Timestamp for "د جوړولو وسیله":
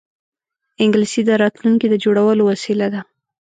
1.89-2.87